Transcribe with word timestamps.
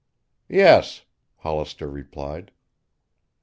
"Yes," 0.49 1.03
Hollister 1.35 1.87
replied. 1.87 2.49